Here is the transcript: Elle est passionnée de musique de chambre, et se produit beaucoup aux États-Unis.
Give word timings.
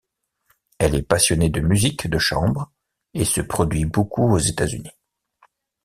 Elle 0.79 0.95
est 0.95 1.03
passionnée 1.03 1.49
de 1.51 1.59
musique 1.59 2.09
de 2.09 2.17
chambre, 2.17 2.71
et 3.13 3.23
se 3.23 3.39
produit 3.39 3.85
beaucoup 3.85 4.23
aux 4.23 4.39
États-Unis. 4.39 4.89